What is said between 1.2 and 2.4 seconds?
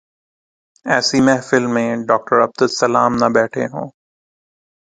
محفل میں ڈاکٹر